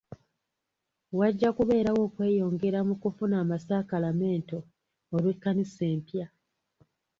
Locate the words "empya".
5.93-6.25